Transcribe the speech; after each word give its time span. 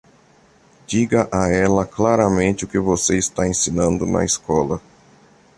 Diga 0.87 1.27
a 1.31 1.49
ela 1.51 1.85
claramente 1.85 2.65
o 2.65 2.67
que 2.67 2.79
você 2.79 3.19
está 3.19 3.47
ensinando 3.47 4.03
na 4.07 4.25
escola. 4.25 4.81